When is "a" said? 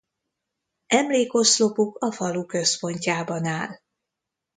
1.99-2.11